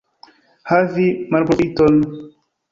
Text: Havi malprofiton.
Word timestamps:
Havi 0.71 1.05
malprofiton. 1.37 2.03